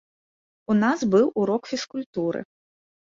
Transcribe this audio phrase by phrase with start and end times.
[0.73, 2.41] У нас быў урок фізкультуры.